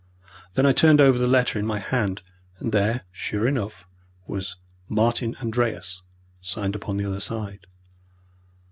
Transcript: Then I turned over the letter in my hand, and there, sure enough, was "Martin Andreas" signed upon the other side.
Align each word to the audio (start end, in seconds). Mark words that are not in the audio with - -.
Then 0.55 0.65
I 0.65 0.71
turned 0.71 0.99
over 0.99 1.19
the 1.19 1.27
letter 1.27 1.59
in 1.59 1.65
my 1.67 1.77
hand, 1.77 2.23
and 2.57 2.71
there, 2.71 3.03
sure 3.11 3.47
enough, 3.47 3.87
was 4.25 4.55
"Martin 4.89 5.35
Andreas" 5.39 6.01
signed 6.41 6.75
upon 6.75 6.97
the 6.97 7.05
other 7.05 7.19
side. 7.19 7.67